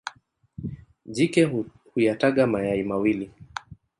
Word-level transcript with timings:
Jike 1.05 1.43
huyataga 1.93 2.47
mayai 2.47 2.83
mawili. 2.83 3.31